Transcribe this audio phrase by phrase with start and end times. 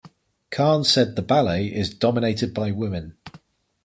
[0.49, 3.17] Khan said the ballet is "dominated by women".